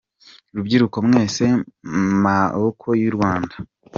[0.55, 1.43] Rubyiruko mwese
[2.23, 3.55] maboko y’u Rwanda